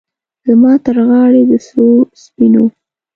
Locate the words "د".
1.49-1.51